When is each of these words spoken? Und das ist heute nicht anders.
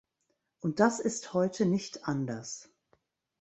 Und 0.61 0.79
das 0.79 0.99
ist 0.99 1.35
heute 1.35 1.67
nicht 1.67 2.07
anders. 2.07 2.71